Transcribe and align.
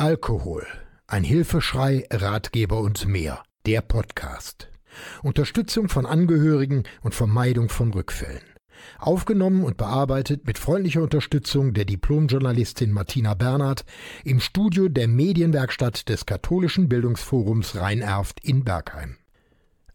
Alkohol. 0.00 0.66
Ein 1.08 1.24
Hilfeschrei, 1.24 2.06
Ratgeber 2.10 2.80
und 2.80 3.06
mehr. 3.06 3.42
Der 3.66 3.82
Podcast. 3.82 4.70
Unterstützung 5.22 5.90
von 5.90 6.06
Angehörigen 6.06 6.84
und 7.02 7.14
Vermeidung 7.14 7.68
von 7.68 7.92
Rückfällen. 7.92 8.40
Aufgenommen 8.98 9.62
und 9.62 9.76
bearbeitet 9.76 10.46
mit 10.46 10.56
freundlicher 10.56 11.02
Unterstützung 11.02 11.74
der 11.74 11.84
Diplomjournalistin 11.84 12.92
Martina 12.92 13.34
Bernhard 13.34 13.84
im 14.24 14.40
Studio 14.40 14.88
der 14.88 15.06
Medienwerkstatt 15.06 16.08
des 16.08 16.24
Katholischen 16.24 16.88
Bildungsforums 16.88 17.76
Rheinerft 17.76 18.42
in 18.42 18.64
Bergheim. 18.64 19.18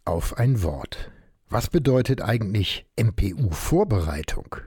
Auf 0.03 0.37
ein 0.37 0.61
Wort. 0.61 1.09
Was 1.49 1.71
bedeutet 1.71 2.21
eigentlich 2.21 2.85
MPU-Vorbereitung? 2.95 4.57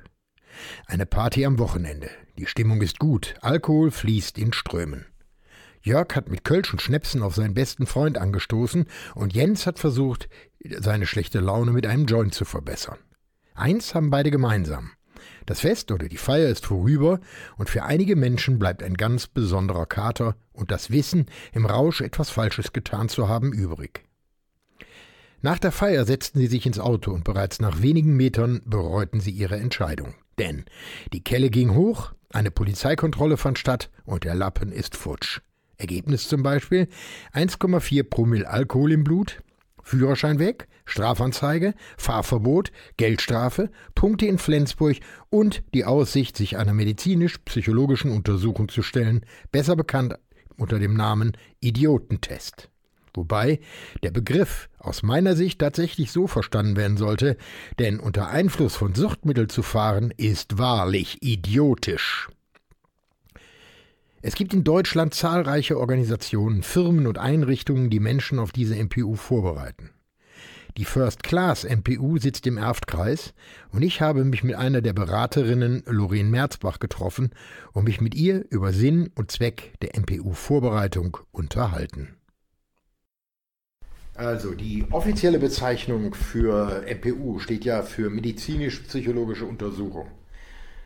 Eine 0.86 1.06
Party 1.06 1.46
am 1.46 1.60
Wochenende. 1.60 2.10
Die 2.38 2.46
Stimmung 2.46 2.82
ist 2.82 2.98
gut, 2.98 3.36
Alkohol 3.40 3.92
fließt 3.92 4.36
in 4.36 4.52
Strömen. 4.52 5.06
Jörg 5.88 6.14
hat 6.14 6.28
mit 6.28 6.44
Kölsch 6.44 6.70
und 6.72 6.82
Schnäpsen 6.82 7.22
auf 7.22 7.34
seinen 7.34 7.54
besten 7.54 7.86
Freund 7.86 8.18
angestoßen 8.18 8.84
und 9.14 9.32
Jens 9.32 9.66
hat 9.66 9.78
versucht, 9.78 10.28
seine 10.78 11.06
schlechte 11.06 11.40
Laune 11.40 11.72
mit 11.72 11.86
einem 11.86 12.04
Joint 12.04 12.34
zu 12.34 12.44
verbessern. 12.44 12.98
Eins 13.54 13.94
haben 13.94 14.10
beide 14.10 14.30
gemeinsam. 14.30 14.90
Das 15.46 15.60
Fest 15.60 15.90
oder 15.90 16.08
die 16.08 16.18
Feier 16.18 16.50
ist 16.50 16.66
vorüber 16.66 17.20
und 17.56 17.70
für 17.70 17.84
einige 17.84 18.16
Menschen 18.16 18.58
bleibt 18.58 18.82
ein 18.82 18.98
ganz 18.98 19.26
besonderer 19.26 19.86
Kater 19.86 20.36
und 20.52 20.70
das 20.70 20.90
Wissen, 20.90 21.24
im 21.52 21.64
Rausch 21.64 22.02
etwas 22.02 22.28
Falsches 22.28 22.74
getan 22.74 23.08
zu 23.08 23.28
haben, 23.28 23.54
übrig. 23.54 24.04
Nach 25.40 25.58
der 25.58 25.72
Feier 25.72 26.04
setzten 26.04 26.38
sie 26.38 26.48
sich 26.48 26.66
ins 26.66 26.78
Auto 26.78 27.12
und 27.12 27.24
bereits 27.24 27.60
nach 27.60 27.80
wenigen 27.80 28.14
Metern 28.14 28.60
bereuten 28.66 29.20
sie 29.20 29.30
ihre 29.30 29.56
Entscheidung. 29.56 30.14
Denn 30.38 30.66
die 31.14 31.24
Kelle 31.24 31.48
ging 31.48 31.74
hoch, 31.74 32.12
eine 32.30 32.50
Polizeikontrolle 32.50 33.38
fand 33.38 33.58
statt 33.58 33.90
und 34.04 34.24
der 34.24 34.34
Lappen 34.34 34.70
ist 34.70 34.96
futsch. 34.96 35.40
Ergebnis 35.78 36.28
zum 36.28 36.42
Beispiel 36.42 36.88
1,4 37.32 38.02
Promille 38.02 38.48
Alkohol 38.48 38.92
im 38.92 39.04
Blut, 39.04 39.40
Führerschein 39.82 40.38
weg, 40.38 40.68
Strafanzeige, 40.84 41.74
Fahrverbot, 41.96 42.72
Geldstrafe, 42.96 43.70
Punkte 43.94 44.26
in 44.26 44.38
Flensburg 44.38 44.96
und 45.30 45.62
die 45.74 45.84
Aussicht, 45.84 46.36
sich 46.36 46.56
einer 46.56 46.74
medizinisch-psychologischen 46.74 48.10
Untersuchung 48.10 48.68
zu 48.68 48.82
stellen, 48.82 49.24
besser 49.52 49.76
bekannt 49.76 50.14
unter 50.56 50.78
dem 50.78 50.94
Namen 50.94 51.32
Idiotentest. 51.60 52.70
Wobei 53.14 53.60
der 54.02 54.10
Begriff 54.10 54.68
aus 54.78 55.02
meiner 55.02 55.36
Sicht 55.36 55.60
tatsächlich 55.60 56.10
so 56.12 56.26
verstanden 56.26 56.76
werden 56.76 56.96
sollte, 56.96 57.36
denn 57.78 58.00
unter 58.00 58.28
Einfluss 58.28 58.76
von 58.76 58.94
Suchtmitteln 58.94 59.48
zu 59.48 59.62
fahren 59.62 60.12
ist 60.16 60.58
wahrlich 60.58 61.22
idiotisch. 61.22 62.28
Es 64.20 64.34
gibt 64.34 64.52
in 64.52 64.64
Deutschland 64.64 65.14
zahlreiche 65.14 65.78
Organisationen, 65.78 66.62
Firmen 66.62 67.06
und 67.06 67.18
Einrichtungen, 67.18 67.88
die 67.88 68.00
Menschen 68.00 68.40
auf 68.40 68.50
diese 68.50 68.74
MPU 68.74 69.14
vorbereiten. 69.14 69.90
Die 70.76 70.84
First 70.84 71.22
Class 71.22 71.64
MPU 71.64 72.18
sitzt 72.18 72.46
im 72.46 72.56
Erftkreis 72.56 73.32
und 73.72 73.82
ich 73.82 74.00
habe 74.00 74.24
mich 74.24 74.42
mit 74.42 74.56
einer 74.56 74.80
der 74.80 74.92
Beraterinnen, 74.92 75.84
Loreen 75.86 76.30
Merzbach, 76.30 76.78
getroffen 76.78 77.30
und 77.72 77.84
mich 77.84 78.00
mit 78.00 78.14
ihr 78.14 78.44
über 78.50 78.72
Sinn 78.72 79.10
und 79.14 79.30
Zweck 79.30 79.74
der 79.82 79.98
MPU-Vorbereitung 79.98 81.18
unterhalten. 81.30 82.16
Also 84.14 84.52
die 84.54 84.84
offizielle 84.90 85.38
Bezeichnung 85.38 86.14
für 86.14 86.84
MPU 86.88 87.38
steht 87.38 87.64
ja 87.64 87.82
für 87.82 88.10
medizinisch-psychologische 88.10 89.46
Untersuchung. 89.46 90.08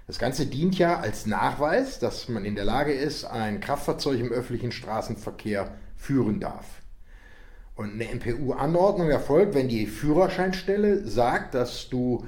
Das 0.06 0.18
Ganze 0.18 0.46
dient 0.46 0.76
ja 0.78 0.98
als 0.98 1.26
Nachweis, 1.26 1.98
dass 1.98 2.28
man 2.28 2.44
in 2.44 2.56
der 2.56 2.64
Lage 2.64 2.92
ist, 2.92 3.24
ein 3.24 3.60
Kraftfahrzeug 3.60 4.18
im 4.18 4.32
öffentlichen 4.32 4.72
Straßenverkehr 4.72 5.76
führen 5.96 6.40
darf. 6.40 6.66
Und 7.76 7.92
eine 7.92 8.14
MPU-Anordnung 8.14 9.08
erfolgt, 9.08 9.54
wenn 9.54 9.68
die 9.68 9.86
Führerscheinstelle 9.86 11.06
sagt, 11.06 11.54
dass 11.54 11.88
du 11.88 12.26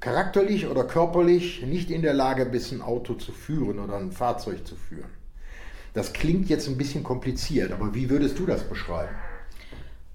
charakterlich 0.00 0.66
oder 0.66 0.84
körperlich 0.84 1.62
nicht 1.62 1.90
in 1.90 2.02
der 2.02 2.14
Lage 2.14 2.46
bist, 2.46 2.72
ein 2.72 2.82
Auto 2.82 3.14
zu 3.14 3.32
führen 3.32 3.78
oder 3.78 3.96
ein 3.96 4.12
Fahrzeug 4.12 4.66
zu 4.66 4.74
führen. 4.74 5.10
Das 5.92 6.12
klingt 6.12 6.48
jetzt 6.48 6.68
ein 6.68 6.76
bisschen 6.76 7.04
kompliziert, 7.04 7.70
aber 7.70 7.94
wie 7.94 8.10
würdest 8.10 8.38
du 8.38 8.46
das 8.46 8.64
beschreiben? 8.64 9.14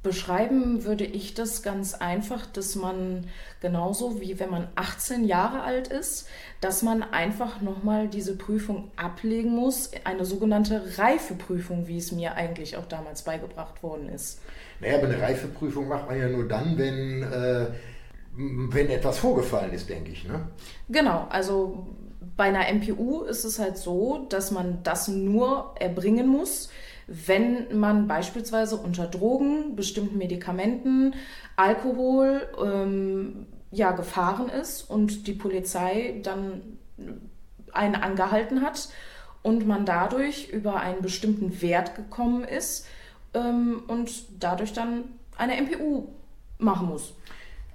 Beschreiben 0.02 0.86
würde 0.86 1.04
ich 1.04 1.34
das 1.34 1.62
ganz 1.62 1.94
einfach, 1.94 2.46
dass 2.46 2.76
man 2.76 3.28
genauso 3.60 4.22
wie 4.22 4.40
wenn 4.40 4.50
man 4.50 4.70
18 4.76 5.26
Jahre 5.26 5.62
alt 5.62 5.90
ist, 5.90 6.26
dass 6.62 6.84
man 6.84 7.04
einfach 7.04 7.60
nochmal 7.60 8.08
diese 8.08 8.38
Prüfung 8.38 8.92
ablegen 8.96 9.54
muss, 9.54 9.92
eine 10.06 10.24
sogenannte 10.24 10.98
Reifeprüfung, 10.98 11.90
wie 11.90 11.98
es 11.98 12.14
mir 12.14 12.36
eigentlich 12.36 12.78
auch 12.78 12.86
damals 12.86 13.24
beigebracht 13.24 13.84
worden 13.84 14.08
ist. 14.08 14.40
Naja, 14.80 15.00
aber 15.00 15.08
eine 15.08 15.22
Reifeprüfung 15.22 15.90
macht 15.90 16.08
man 16.08 16.18
ja 16.18 16.30
nur 16.30 16.48
dann, 16.48 16.78
wenn, 16.78 17.24
äh, 17.24 17.68
wenn 18.38 18.90
etwas 18.90 19.18
vorgefallen 19.18 19.74
ist, 19.74 19.90
denke 19.90 20.12
ich. 20.12 20.26
Ne? 20.26 20.48
Genau, 20.88 21.28
also 21.30 21.88
bei 22.38 22.46
einer 22.46 22.72
MPU 22.74 23.24
ist 23.24 23.44
es 23.44 23.60
halt 23.60 23.78
so, 23.78 24.26
dass 24.30 24.52
man 24.52 24.82
das 24.84 25.10
nur 25.10 25.76
erbringen 25.78 26.28
muss, 26.28 26.70
wenn 27.10 27.78
man 27.78 28.08
beispielsweise 28.08 28.78
unter 28.78 29.08
Drogen, 29.08 29.76
bestimmten 29.76 30.18
Medikamenten, 30.18 31.16
Alkohol 31.56 32.48
ähm, 32.64 33.48
ja, 33.72 33.92
gefahren 33.92 34.50
ist 34.50 34.84
und 34.90 35.28
die 35.28 35.34
Polizei 35.34 36.20
dann 36.24 36.78
einen 37.72 37.96
angehalten 37.96 38.62
hat 38.62 38.90
und 39.42 39.68
man 39.68 39.86
dadurch 39.86 40.50
über 40.50 40.80
einen 40.80 41.02
bestimmten 41.02 41.62
Wert 41.62 41.96
gekommen 41.96 42.44
ist 42.44 42.86
ähm, 43.34 43.84
und 43.88 44.12
dadurch 44.40 44.74
dann 44.74 45.06
eine 45.38 45.62
MPU 45.62 46.10
machen 46.58 46.90
muss. 46.90 47.14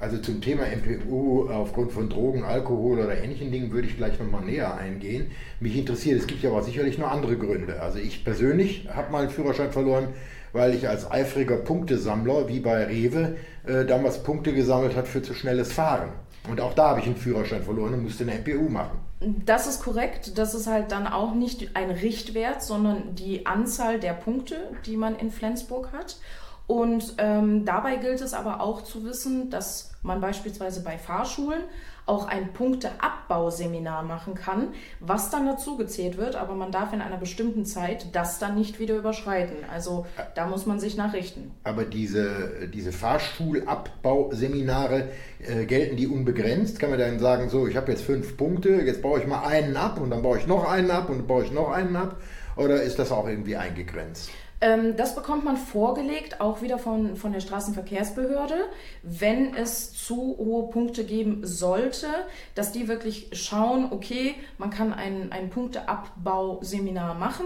Also 0.05 0.19
zum 0.19 0.43
Thema 0.43 0.65
MPU 0.65 1.49
aufgrund 1.49 1.91
von 1.91 2.11
Drogen, 2.11 2.45
Alkohol 2.45 2.99
oder 2.99 3.17
ähnlichen 3.17 3.51
Dingen 3.51 3.73
würde 3.73 3.89
ich 3.89 3.97
gleich 3.97 4.19
nochmal 4.19 4.45
näher 4.45 4.77
eingehen. 4.77 5.31
Mich 5.61 5.79
interessiert, 5.79 6.21
es 6.21 6.27
gibt 6.27 6.43
ja 6.43 6.51
aber 6.51 6.63
sicherlich 6.63 6.99
noch 6.99 7.11
andere 7.11 7.39
Gründe. 7.39 7.81
Also 7.81 8.01
ich 8.01 8.23
persönlich 8.23 8.87
habe 8.95 9.11
mal 9.11 9.23
einen 9.23 9.31
Führerschein 9.31 9.73
verloren, 9.73 10.09
weil 10.53 10.75
ich 10.75 10.91
als 10.91 11.11
eifriger 11.11 11.57
Punktesammler, 11.57 12.49
wie 12.49 12.61
bei 12.61 12.85
Rewe, 12.85 13.37
äh, 13.67 13.87
damals 13.87 14.23
Punkte 14.23 14.53
gesammelt 14.53 14.95
hat 14.95 15.09
für 15.09 15.23
zu 15.23 15.33
schnelles 15.33 15.73
Fahren. 15.73 16.11
Und 16.51 16.61
auch 16.61 16.75
da 16.75 16.91
habe 16.91 17.01
ich 17.01 17.07
einen 17.07 17.17
Führerschein 17.17 17.63
verloren 17.63 17.95
und 17.95 18.03
musste 18.03 18.25
eine 18.25 18.35
MPU 18.35 18.69
machen. 18.69 18.99
Das 19.47 19.67
ist 19.67 19.83
korrekt. 19.83 20.37
Das 20.37 20.55
ist 20.55 20.67
halt 20.67 20.93
dann 20.93 21.07
auch 21.07 21.35
nicht 21.35 21.75
ein 21.77 21.91
Richtwert, 21.91 22.63
sondern 22.63 23.15
die 23.15 23.47
Anzahl 23.47 23.99
der 24.01 24.13
Punkte, 24.13 24.57
die 24.85 24.99
man 24.99 25.17
in 25.17 25.31
Flensburg 25.31 25.93
hat. 25.95 26.19
Und 26.67 27.15
ähm, 27.19 27.67
dabei 27.67 27.97
gilt 27.97 28.23
es 28.23 28.33
aber 28.33 28.61
auch 28.61 28.83
zu 28.83 29.05
wissen, 29.05 29.51
dass 29.51 29.93
man 30.03 30.21
beispielsweise 30.21 30.83
bei 30.83 30.97
Fahrschulen 30.97 31.63
auch 32.07 32.27
ein 32.27 32.53
Punkteabbauseminar 32.53 34.03
machen 34.03 34.35
kann, 34.35 34.75
was 35.01 35.31
dann 35.31 35.47
dazu 35.47 35.79
gezählt 35.79 36.19
wird, 36.19 36.37
aber 36.37 36.55
man 36.55 36.71
darf 36.71 36.93
in 36.93 37.01
einer 37.01 37.17
bestimmten 37.17 37.65
Zeit 37.65 38.15
das 38.15 38.39
dann 38.39 38.57
nicht 38.57 38.79
wieder 38.79 38.95
überschreiten. 38.97 39.57
Also 39.73 40.05
da 40.35 40.47
muss 40.47 40.67
man 40.67 40.79
sich 40.81 40.99
nachrichten. 40.99 41.53
Aber 41.65 41.85
diese, 41.85 42.69
diese 42.73 42.93
Fahrschulabbauseminare, 42.93 45.09
äh, 45.41 45.65
gelten 45.65 45.97
die 45.97 46.07
unbegrenzt? 46.07 46.79
Kann 46.79 46.91
man 46.91 46.99
dann 46.99 47.19
sagen, 47.19 47.49
so, 47.49 47.67
ich 47.67 47.77
habe 47.77 47.93
jetzt 47.93 48.03
fünf 48.03 48.37
Punkte, 48.37 48.83
jetzt 48.83 49.01
baue 49.01 49.21
ich 49.21 49.27
mal 49.27 49.47
einen 49.47 49.75
ab 49.77 49.99
und 50.01 50.11
dann 50.11 50.21
baue 50.23 50.37
ich 50.39 50.47
noch 50.47 50.71
einen 50.71 50.91
ab 50.91 51.09
und 51.09 51.17
dann 51.19 51.27
baue 51.27 51.45
ich 51.45 51.53
noch 51.53 51.71
einen 51.71 51.97
ab? 51.97 52.17
Oder 52.57 52.83
ist 52.83 52.99
das 52.99 53.11
auch 53.11 53.27
irgendwie 53.27 53.57
eingegrenzt? 53.57 54.29
Ähm, 54.65 54.97
das 54.97 55.15
bekommt 55.15 55.45
man 55.45 55.59
vorgelegt, 55.59 56.41
auch 56.41 56.63
wieder 56.63 56.79
von, 56.79 57.17
von 57.17 57.33
der 57.33 57.41
Straßenverkehrsbehörde, 57.41 58.55
wenn 59.03 59.55
es 59.55 59.93
zu 59.93 60.37
hohe 60.39 60.71
Punkte 60.71 61.05
geben 61.05 61.41
sollte, 61.47 62.07
dass 62.55 62.73
die 62.73 62.89
wirklich 62.89 63.29
schauen, 63.33 63.89
okay, 63.91 64.35
man 64.57 64.71
kann 64.71 64.95
ein, 64.95 65.33
ein 65.33 65.51
Punkteabbauseminar 65.51 67.15
machen. 67.15 67.45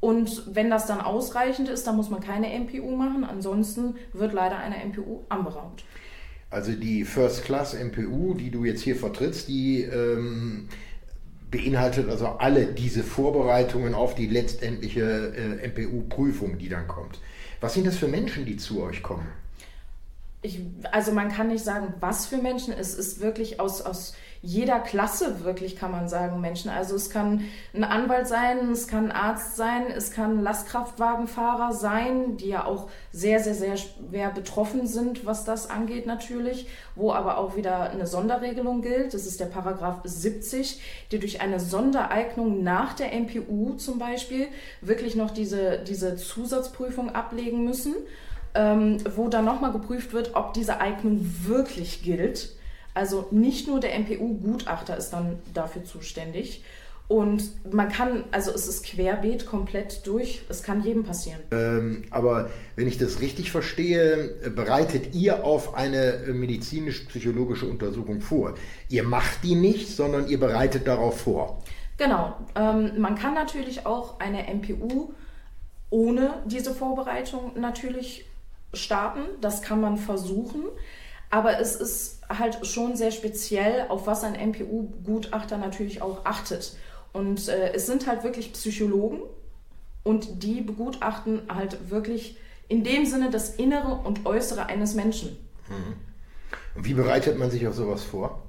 Und 0.00 0.42
wenn 0.52 0.70
das 0.70 0.86
dann 0.86 1.00
ausreichend 1.00 1.68
ist, 1.68 1.86
dann 1.86 1.94
muss 1.94 2.10
man 2.10 2.20
keine 2.20 2.48
MPU 2.58 2.96
machen. 2.96 3.22
Ansonsten 3.22 3.94
wird 4.12 4.32
leider 4.32 4.58
eine 4.58 4.84
MPU 4.84 5.20
anberaumt. 5.28 5.84
Also 6.48 6.72
die 6.72 7.04
First 7.04 7.44
Class 7.44 7.74
MPU, 7.74 8.34
die 8.34 8.50
du 8.50 8.64
jetzt 8.64 8.80
hier 8.80 8.96
vertrittst, 8.96 9.46
die 9.46 9.82
ähm, 9.82 10.68
beinhaltet 11.50 12.08
also 12.08 12.26
alle 12.26 12.66
diese 12.66 13.02
Vorbereitungen 13.02 13.94
auf 13.94 14.14
die 14.14 14.26
letztendliche 14.26 15.34
äh, 15.62 15.68
MPU-Prüfung, 15.68 16.58
die 16.58 16.68
dann 16.68 16.86
kommt. 16.86 17.18
Was 17.60 17.74
sind 17.74 17.86
das 17.86 17.96
für 17.96 18.08
Menschen, 18.08 18.46
die 18.46 18.56
zu 18.56 18.82
euch 18.82 19.02
kommen? 19.02 19.26
ich, 20.42 20.60
also 20.90 21.12
man 21.12 21.30
kann 21.30 21.48
nicht 21.48 21.64
sagen, 21.64 21.94
was 22.00 22.26
für 22.26 22.38
Menschen. 22.38 22.72
Es 22.72 22.94
ist 22.94 23.20
wirklich 23.20 23.60
aus, 23.60 23.82
aus 23.82 24.14
jeder 24.42 24.80
Klasse 24.80 25.44
wirklich, 25.44 25.76
kann 25.76 25.90
man 25.90 26.08
sagen, 26.08 26.40
Menschen. 26.40 26.70
Also 26.70 26.96
es 26.96 27.10
kann 27.10 27.44
ein 27.74 27.84
Anwalt 27.84 28.26
sein, 28.26 28.70
es 28.70 28.88
kann 28.88 29.06
ein 29.06 29.12
Arzt 29.12 29.56
sein, 29.56 29.84
es 29.94 30.12
kann 30.12 30.42
Lastkraftwagenfahrer 30.42 31.72
sein, 31.72 32.36
die 32.38 32.48
ja 32.48 32.64
auch 32.64 32.88
sehr, 33.12 33.40
sehr, 33.40 33.54
sehr 33.54 33.76
schwer 33.76 34.30
betroffen 34.30 34.86
sind, 34.86 35.26
was 35.26 35.44
das 35.44 35.68
angeht 35.68 36.06
natürlich, 36.06 36.68
wo 36.94 37.12
aber 37.12 37.38
auch 37.38 37.56
wieder 37.56 37.90
eine 37.90 38.06
Sonderregelung 38.06 38.80
gilt. 38.80 39.12
Das 39.12 39.26
ist 39.26 39.40
der 39.40 39.46
Paragraph 39.46 40.00
70, 40.04 40.80
die 41.12 41.18
durch 41.18 41.40
eine 41.42 41.60
Sondereignung 41.60 42.62
nach 42.62 42.94
der 42.94 43.12
MPU 43.12 43.74
zum 43.74 43.98
Beispiel 43.98 44.48
wirklich 44.80 45.16
noch 45.16 45.30
diese, 45.30 45.80
diese 45.80 46.16
Zusatzprüfung 46.16 47.14
ablegen 47.14 47.64
müssen 47.64 47.94
ähm, 48.54 48.98
wo 49.14 49.28
dann 49.28 49.44
nochmal 49.44 49.72
geprüft 49.72 50.12
wird, 50.12 50.34
ob 50.34 50.54
diese 50.54 50.80
Eignung 50.80 51.20
wirklich 51.44 52.02
gilt. 52.02 52.50
Also 52.94 53.28
nicht 53.30 53.68
nur 53.68 53.80
der 53.80 53.98
MPU-Gutachter 53.98 54.96
ist 54.96 55.10
dann 55.10 55.38
dafür 55.54 55.84
zuständig. 55.84 56.64
Und 57.10 57.42
man 57.72 57.88
kann, 57.88 58.22
also 58.30 58.52
es 58.52 58.68
ist 58.68 58.84
querbeet 58.84 59.44
komplett 59.44 60.06
durch, 60.06 60.42
es 60.48 60.62
kann 60.62 60.84
jedem 60.84 61.02
passieren. 61.02 61.40
Ähm, 61.50 62.04
aber 62.10 62.50
wenn 62.76 62.86
ich 62.86 62.98
das 62.98 63.20
richtig 63.20 63.50
verstehe, 63.50 64.36
bereitet 64.54 65.12
ihr 65.12 65.42
auf 65.42 65.74
eine 65.74 66.20
medizinisch-psychologische 66.28 67.66
Untersuchung 67.66 68.20
vor. 68.20 68.54
Ihr 68.88 69.02
macht 69.02 69.42
die 69.42 69.56
nicht, 69.56 69.88
sondern 69.88 70.28
ihr 70.28 70.38
bereitet 70.38 70.86
darauf 70.86 71.22
vor. 71.22 71.60
Genau. 71.98 72.36
Ähm, 72.54 72.92
man 73.00 73.16
kann 73.16 73.34
natürlich 73.34 73.86
auch 73.86 74.20
eine 74.20 74.44
MPU 74.54 75.12
ohne 75.90 76.34
diese 76.46 76.72
Vorbereitung 76.72 77.60
natürlich 77.60 78.24
starten. 78.72 79.22
Das 79.40 79.62
kann 79.62 79.80
man 79.80 79.96
versuchen. 79.96 80.62
Aber 81.30 81.58
es 81.60 81.76
ist 81.76 82.20
halt 82.28 82.66
schon 82.66 82.96
sehr 82.96 83.12
speziell, 83.12 83.86
auf 83.88 84.06
was 84.06 84.24
ein 84.24 84.34
MPU-Gutachter 84.34 85.58
natürlich 85.58 86.02
auch 86.02 86.24
achtet. 86.24 86.76
Und 87.12 87.48
äh, 87.48 87.72
es 87.72 87.86
sind 87.86 88.06
halt 88.06 88.24
wirklich 88.24 88.52
Psychologen 88.52 89.20
und 90.02 90.42
die 90.42 90.60
begutachten 90.60 91.42
halt 91.48 91.90
wirklich 91.90 92.36
in 92.68 92.84
dem 92.84 93.06
Sinne 93.06 93.30
das 93.30 93.56
Innere 93.56 93.94
und 93.94 94.26
Äußere 94.26 94.66
eines 94.66 94.94
Menschen. 94.94 95.36
Mhm. 95.68 95.94
Und 96.76 96.84
wie 96.84 96.94
bereitet 96.94 97.38
man 97.38 97.50
sich 97.50 97.66
auf 97.66 97.74
sowas 97.74 98.02
vor? 98.02 98.42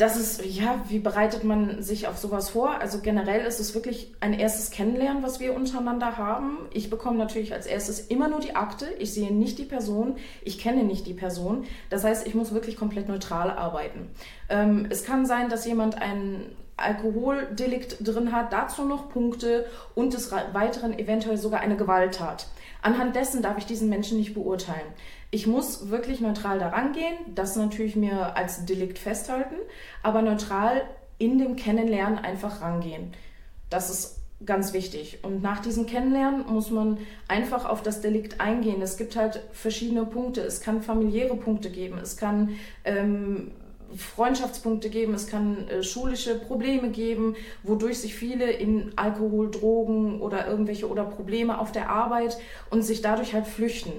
Das 0.00 0.16
ist, 0.16 0.44
ja, 0.46 0.82
wie 0.88 0.98
bereitet 0.98 1.44
man 1.44 1.82
sich 1.82 2.08
auf 2.08 2.16
sowas 2.16 2.48
vor? 2.50 2.80
Also 2.80 3.00
generell 3.00 3.44
ist 3.44 3.60
es 3.60 3.74
wirklich 3.74 4.14
ein 4.20 4.32
erstes 4.32 4.70
Kennenlernen, 4.70 5.22
was 5.22 5.40
wir 5.40 5.54
untereinander 5.54 6.16
haben. 6.16 6.56
Ich 6.72 6.88
bekomme 6.88 7.18
natürlich 7.18 7.52
als 7.52 7.66
erstes 7.66 8.00
immer 8.00 8.28
nur 8.28 8.40
die 8.40 8.56
Akte. 8.56 8.86
Ich 8.98 9.12
sehe 9.12 9.30
nicht 9.30 9.58
die 9.58 9.66
Person. 9.66 10.16
Ich 10.42 10.58
kenne 10.58 10.84
nicht 10.84 11.06
die 11.06 11.12
Person. 11.12 11.64
Das 11.90 12.02
heißt, 12.02 12.26
ich 12.26 12.34
muss 12.34 12.54
wirklich 12.54 12.76
komplett 12.76 13.08
neutral 13.08 13.50
arbeiten. 13.50 14.08
Ähm, 14.48 14.86
es 14.88 15.04
kann 15.04 15.26
sein, 15.26 15.50
dass 15.50 15.66
jemand 15.66 16.00
ein 16.00 16.46
Alkoholdelikt 16.78 17.98
drin 18.00 18.32
hat, 18.32 18.54
dazu 18.54 18.86
noch 18.86 19.10
Punkte 19.10 19.66
und 19.94 20.14
des 20.14 20.32
Weiteren 20.32 20.98
eventuell 20.98 21.36
sogar 21.36 21.60
eine 21.60 21.76
Gewalttat. 21.76 22.46
Anhand 22.80 23.14
dessen 23.16 23.42
darf 23.42 23.58
ich 23.58 23.66
diesen 23.66 23.90
Menschen 23.90 24.16
nicht 24.16 24.32
beurteilen. 24.32 24.86
Ich 25.30 25.46
muss 25.46 25.90
wirklich 25.90 26.20
neutral 26.20 26.58
daran 26.58 26.92
gehen, 26.92 27.16
das 27.34 27.54
natürlich 27.56 27.94
mir 27.94 28.36
als 28.36 28.64
Delikt 28.64 28.98
festhalten, 28.98 29.54
aber 30.02 30.22
neutral 30.22 30.82
in 31.18 31.38
dem 31.38 31.54
Kennenlernen 31.54 32.18
einfach 32.18 32.62
rangehen. 32.62 33.12
Das 33.68 33.90
ist 33.90 34.20
ganz 34.44 34.72
wichtig. 34.72 35.18
Und 35.22 35.42
nach 35.42 35.60
diesem 35.60 35.86
Kennenlernen 35.86 36.46
muss 36.46 36.70
man 36.70 36.98
einfach 37.28 37.64
auf 37.64 37.82
das 37.82 38.00
Delikt 38.00 38.40
eingehen. 38.40 38.80
Es 38.82 38.96
gibt 38.96 39.14
halt 39.16 39.42
verschiedene 39.52 40.06
Punkte. 40.06 40.40
Es 40.40 40.60
kann 40.60 40.82
familiäre 40.82 41.36
Punkte 41.36 41.70
geben. 41.70 41.98
Es 41.98 42.16
kann 42.16 42.56
ähm, 42.84 43.52
Freundschaftspunkte 43.96 44.90
geben, 44.90 45.14
es 45.14 45.26
kann 45.26 45.68
äh, 45.68 45.82
schulische 45.82 46.38
Probleme 46.38 46.90
geben, 46.90 47.36
wodurch 47.62 47.98
sich 47.98 48.14
viele 48.14 48.50
in 48.50 48.92
Alkohol, 48.96 49.50
Drogen 49.50 50.20
oder 50.20 50.46
irgendwelche 50.46 50.88
oder 50.88 51.04
Probleme 51.04 51.58
auf 51.58 51.72
der 51.72 51.90
Arbeit 51.90 52.38
und 52.70 52.82
sich 52.82 53.02
dadurch 53.02 53.34
halt 53.34 53.46
flüchten. 53.46 53.92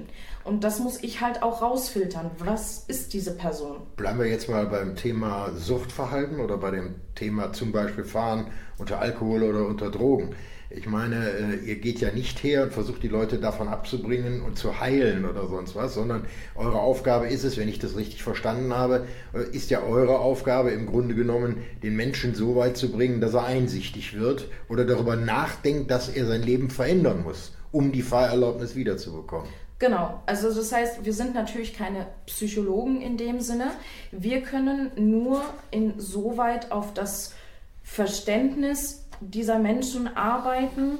Und 0.43 0.63
das 0.63 0.79
muss 0.79 1.03
ich 1.03 1.21
halt 1.21 1.43
auch 1.43 1.61
rausfiltern. 1.61 2.31
Was 2.39 2.85
ist 2.87 3.13
diese 3.13 3.35
Person? 3.35 3.77
Bleiben 3.95 4.19
wir 4.19 4.27
jetzt 4.27 4.49
mal 4.49 4.65
beim 4.65 4.95
Thema 4.95 5.51
Suchtverhalten 5.55 6.39
oder 6.39 6.57
bei 6.57 6.71
dem 6.71 6.95
Thema 7.15 7.53
zum 7.53 7.71
Beispiel 7.71 8.03
Fahren 8.03 8.47
unter 8.77 8.99
Alkohol 8.99 9.43
oder 9.43 9.67
unter 9.67 9.91
Drogen. 9.91 10.35
Ich 10.73 10.87
meine, 10.87 11.29
äh, 11.29 11.55
ihr 11.65 11.75
geht 11.75 11.99
ja 11.99 12.11
nicht 12.11 12.43
her 12.43 12.63
und 12.63 12.73
versucht 12.73 13.03
die 13.03 13.07
Leute 13.07 13.37
davon 13.37 13.67
abzubringen 13.67 14.41
und 14.41 14.57
zu 14.57 14.79
heilen 14.79 15.25
oder 15.25 15.47
sonst 15.47 15.75
was, 15.75 15.93
sondern 15.93 16.25
eure 16.55 16.79
Aufgabe 16.79 17.27
ist 17.27 17.43
es, 17.43 17.57
wenn 17.57 17.67
ich 17.67 17.79
das 17.79 17.97
richtig 17.97 18.23
verstanden 18.23 18.73
habe, 18.73 19.05
äh, 19.33 19.55
ist 19.55 19.69
ja 19.69 19.83
eure 19.83 20.19
Aufgabe 20.19 20.71
im 20.71 20.85
Grunde 20.85 21.15
genommen, 21.15 21.57
den 21.83 21.95
Menschen 21.95 22.35
so 22.35 22.55
weit 22.55 22.77
zu 22.77 22.91
bringen, 22.91 23.19
dass 23.19 23.33
er 23.33 23.45
einsichtig 23.45 24.17
wird 24.17 24.47
oder 24.69 24.85
darüber 24.85 25.15
nachdenkt, 25.15 25.91
dass 25.91 26.09
er 26.09 26.25
sein 26.25 26.43
Leben 26.43 26.69
verändern 26.69 27.23
muss, 27.23 27.53
um 27.71 27.91
die 27.91 28.03
Fahrerlaubnis 28.03 28.75
wiederzubekommen. 28.75 29.49
Genau, 29.79 30.21
also 30.27 30.53
das 30.53 30.71
heißt, 30.71 31.03
wir 31.03 31.13
sind 31.13 31.33
natürlich 31.33 31.73
keine 31.73 32.05
Psychologen 32.27 33.01
in 33.01 33.17
dem 33.17 33.41
Sinne. 33.41 33.71
Wir 34.11 34.41
können 34.41 34.91
nur 34.95 35.43
insoweit 35.71 36.71
auf 36.71 36.93
das 36.93 37.33
Verständnis 37.81 39.00
dieser 39.21 39.59
Menschen 39.59 40.15
arbeiten, 40.15 40.99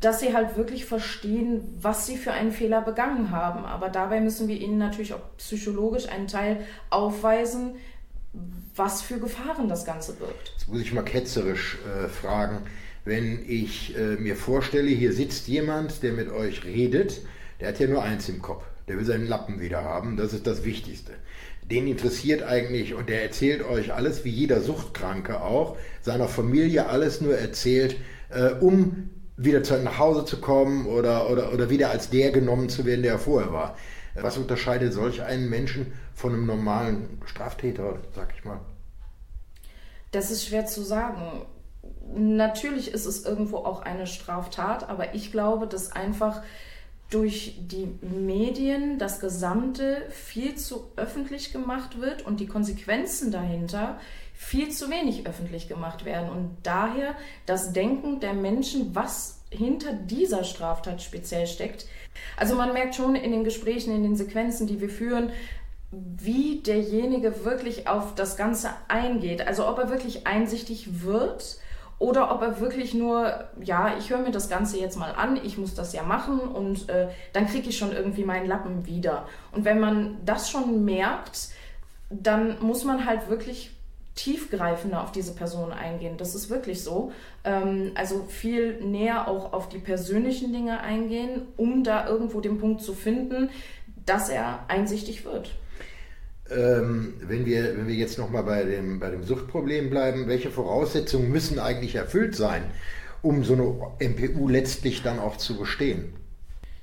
dass 0.00 0.20
sie 0.20 0.34
halt 0.34 0.56
wirklich 0.56 0.86
verstehen, 0.86 1.60
was 1.80 2.06
sie 2.06 2.16
für 2.16 2.32
einen 2.32 2.52
Fehler 2.52 2.80
begangen 2.80 3.30
haben. 3.30 3.64
Aber 3.64 3.90
dabei 3.90 4.20
müssen 4.20 4.48
wir 4.48 4.58
ihnen 4.58 4.78
natürlich 4.78 5.12
auch 5.12 5.36
psychologisch 5.36 6.08
einen 6.08 6.26
Teil 6.26 6.64
aufweisen, 6.88 7.74
was 8.74 9.02
für 9.02 9.18
Gefahren 9.18 9.68
das 9.68 9.84
Ganze 9.84 10.14
birgt. 10.14 10.52
Jetzt 10.56 10.68
muss 10.68 10.80
ich 10.80 10.92
mal 10.92 11.02
ketzerisch 11.02 11.78
äh, 11.84 12.08
fragen. 12.08 12.58
Wenn 13.04 13.44
ich 13.46 13.96
äh, 13.96 14.16
mir 14.16 14.36
vorstelle, 14.36 14.88
hier 14.88 15.12
sitzt 15.12 15.48
jemand, 15.48 16.02
der 16.02 16.12
mit 16.12 16.30
euch 16.30 16.64
redet, 16.64 17.20
der 17.60 17.68
hat 17.68 17.80
ja 17.80 17.86
nur 17.86 18.02
eins 18.02 18.28
im 18.28 18.40
Kopf. 18.40 18.64
Der 18.88 18.96
will 18.96 19.04
seinen 19.04 19.26
Lappen 19.26 19.60
wieder 19.60 19.84
haben. 19.84 20.16
Das 20.16 20.32
ist 20.32 20.46
das 20.46 20.64
Wichtigste. 20.64 21.12
Den 21.70 21.86
interessiert 21.86 22.42
eigentlich 22.42 22.94
und 22.94 23.08
der 23.08 23.22
erzählt 23.22 23.62
euch 23.64 23.92
alles, 23.92 24.24
wie 24.24 24.30
jeder 24.30 24.60
Suchtkranke 24.60 25.40
auch, 25.40 25.76
seiner 26.00 26.28
Familie 26.28 26.88
alles 26.88 27.20
nur 27.20 27.36
erzählt, 27.36 27.96
äh, 28.30 28.50
um 28.54 29.10
wieder 29.36 29.62
zu, 29.62 29.78
nach 29.78 29.98
Hause 29.98 30.24
zu 30.24 30.40
kommen 30.40 30.86
oder, 30.86 31.30
oder, 31.30 31.52
oder 31.52 31.70
wieder 31.70 31.90
als 31.90 32.10
der 32.10 32.30
genommen 32.30 32.68
zu 32.68 32.84
werden, 32.84 33.02
der 33.02 33.12
er 33.12 33.18
vorher 33.18 33.52
war. 33.52 33.76
Was 34.14 34.36
unterscheidet 34.36 34.92
solch 34.92 35.22
einen 35.22 35.48
Menschen 35.48 35.92
von 36.14 36.34
einem 36.34 36.46
normalen 36.46 37.20
Straftäter, 37.24 37.98
sag 38.14 38.34
ich 38.36 38.44
mal? 38.44 38.60
Das 40.10 40.30
ist 40.30 40.44
schwer 40.44 40.66
zu 40.66 40.82
sagen. 40.82 41.46
Natürlich 42.14 42.92
ist 42.92 43.06
es 43.06 43.24
irgendwo 43.24 43.58
auch 43.58 43.82
eine 43.82 44.06
Straftat, 44.06 44.88
aber 44.88 45.14
ich 45.14 45.30
glaube, 45.30 45.68
dass 45.68 45.92
einfach 45.92 46.42
durch 47.10 47.56
die 47.60 47.88
Medien 48.02 48.98
das 48.98 49.20
Gesamte 49.20 50.02
viel 50.10 50.54
zu 50.54 50.90
öffentlich 50.96 51.52
gemacht 51.52 52.00
wird 52.00 52.24
und 52.24 52.40
die 52.40 52.46
Konsequenzen 52.46 53.32
dahinter 53.32 53.98
viel 54.32 54.70
zu 54.70 54.90
wenig 54.90 55.26
öffentlich 55.26 55.68
gemacht 55.68 56.04
werden. 56.04 56.30
Und 56.30 56.56
daher 56.62 57.14
das 57.46 57.72
Denken 57.72 58.20
der 58.20 58.32
Menschen, 58.32 58.94
was 58.94 59.40
hinter 59.50 59.92
dieser 59.92 60.44
Straftat 60.44 61.02
speziell 61.02 61.46
steckt. 61.46 61.86
Also 62.36 62.54
man 62.54 62.72
merkt 62.72 62.94
schon 62.94 63.16
in 63.16 63.32
den 63.32 63.44
Gesprächen, 63.44 63.94
in 63.94 64.02
den 64.02 64.16
Sequenzen, 64.16 64.66
die 64.66 64.80
wir 64.80 64.88
führen, 64.88 65.30
wie 65.90 66.60
derjenige 66.60 67.44
wirklich 67.44 67.88
auf 67.88 68.14
das 68.14 68.36
Ganze 68.36 68.70
eingeht. 68.86 69.46
Also 69.46 69.66
ob 69.66 69.78
er 69.78 69.90
wirklich 69.90 70.26
einsichtig 70.26 71.02
wird 71.02 71.58
oder 72.00 72.34
ob 72.34 72.40
er 72.40 72.60
wirklich 72.60 72.94
nur, 72.94 73.44
ja, 73.62 73.94
ich 73.98 74.08
höre 74.08 74.20
mir 74.20 74.30
das 74.30 74.48
Ganze 74.48 74.78
jetzt 74.78 74.96
mal 74.96 75.12
an, 75.12 75.36
ich 75.36 75.58
muss 75.58 75.74
das 75.74 75.92
ja 75.92 76.02
machen 76.02 76.40
und 76.40 76.88
äh, 76.88 77.08
dann 77.34 77.46
kriege 77.46 77.68
ich 77.68 77.76
schon 77.76 77.92
irgendwie 77.92 78.24
meinen 78.24 78.46
Lappen 78.46 78.86
wieder. 78.86 79.26
Und 79.52 79.66
wenn 79.66 79.78
man 79.78 80.16
das 80.24 80.50
schon 80.50 80.84
merkt, 80.86 81.50
dann 82.08 82.56
muss 82.60 82.84
man 82.84 83.04
halt 83.04 83.28
wirklich 83.28 83.72
tiefgreifender 84.14 85.02
auf 85.02 85.12
diese 85.12 85.34
Person 85.34 85.72
eingehen. 85.72 86.16
Das 86.16 86.34
ist 86.34 86.48
wirklich 86.48 86.82
so. 86.82 87.12
Ähm, 87.44 87.92
also 87.94 88.24
viel 88.28 88.80
näher 88.80 89.28
auch 89.28 89.52
auf 89.52 89.68
die 89.68 89.78
persönlichen 89.78 90.54
Dinge 90.54 90.80
eingehen, 90.80 91.42
um 91.58 91.84
da 91.84 92.08
irgendwo 92.08 92.40
den 92.40 92.58
Punkt 92.58 92.80
zu 92.80 92.94
finden, 92.94 93.50
dass 94.06 94.30
er 94.30 94.64
einsichtig 94.68 95.26
wird. 95.26 95.50
Ähm, 96.50 97.14
wenn, 97.20 97.46
wir, 97.46 97.76
wenn 97.76 97.86
wir 97.86 97.94
jetzt 97.94 98.18
nochmal 98.18 98.42
bei 98.42 98.64
dem, 98.64 98.98
bei 98.98 99.10
dem 99.10 99.22
Suchtproblem 99.22 99.90
bleiben, 99.90 100.26
welche 100.26 100.50
Voraussetzungen 100.50 101.30
müssen 101.30 101.58
eigentlich 101.58 101.94
erfüllt 101.94 102.34
sein, 102.34 102.64
um 103.22 103.44
so 103.44 103.54
eine 103.54 104.08
MPU 104.10 104.48
letztlich 104.48 105.02
dann 105.02 105.18
auch 105.18 105.36
zu 105.36 105.56
bestehen? 105.56 106.14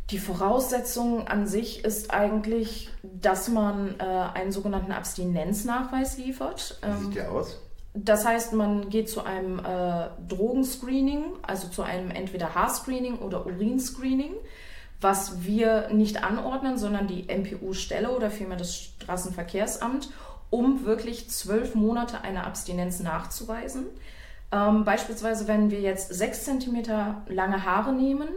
Die 0.10 0.20
Voraussetzung 0.20 1.28
an 1.28 1.48
sich 1.48 1.84
ist 1.84 2.12
eigentlich, 2.12 2.90
dass 3.04 3.50
man 3.50 3.96
äh, 4.00 4.04
einen 4.04 4.54
sogenannten 4.54 4.94
Abstinenznachweis 4.94 6.18
liefert. 6.18 6.80
Wie 6.82 7.04
sieht 7.06 7.16
der 7.16 7.32
aus? 7.32 7.60
Das 7.94 8.26
heißt, 8.26 8.54
man 8.54 8.90
geht 8.90 9.10
zu 9.10 9.24
einem 9.24 9.60
äh, 9.60 10.10
Drogenscreening, 10.30 11.24
also 11.42 11.68
zu 11.68 11.82
einem 11.82 12.12
entweder 12.12 12.56
Haarscreening 12.56 13.18
oder 13.18 13.46
Urinscreening 13.46 14.36
was 15.00 15.44
wir 15.44 15.90
nicht 15.92 16.24
anordnen, 16.24 16.78
sondern 16.78 17.08
die 17.08 17.28
MPU-Stelle 17.28 18.10
oder 18.10 18.32
vielmehr 18.32 18.58
das 18.58 18.76
Straßenverkehrsamt, 18.76 20.10
um 20.50 20.86
wirklich 20.86 21.30
zwölf 21.30 21.76
Monate 21.76 22.22
eine 22.22 22.46
Abstinenz 22.46 23.00
nachzuweisen. 23.00 23.86
Ähm, 24.52 24.86
beispielsweise, 24.86 25.48
wenn 25.48 25.72
wir 25.72 25.82
jetzt 25.82 26.14
sechs 26.14 26.46
Zentimeter 26.46 27.22
lange 27.28 27.66
Haare 27.66 27.94
nehmen, 27.94 28.30